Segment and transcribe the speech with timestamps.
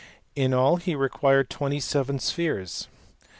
[0.35, 2.87] Jn all he required twenty seven spheres.